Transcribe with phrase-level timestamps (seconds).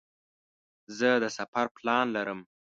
[0.97, 2.39] زه د سفر پلان لرم.